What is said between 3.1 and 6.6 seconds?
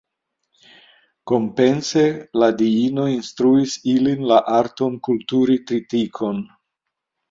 instruis ilin la arton kulturi tritikon.